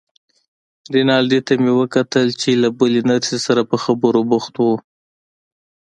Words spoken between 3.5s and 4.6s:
په خبرو بوخت